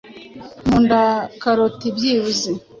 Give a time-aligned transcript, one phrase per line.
[0.65, 0.99] Nkunda
[1.41, 2.51] karoti byibuze.